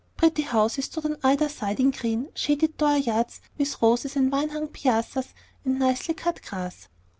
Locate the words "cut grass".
6.15-6.87